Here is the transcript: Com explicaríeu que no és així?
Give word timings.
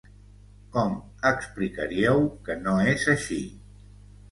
Com 0.75 0.95
explicaríeu 1.31 2.25
que 2.49 2.59
no 2.65 2.75
és 2.95 3.09
així? 3.17 3.41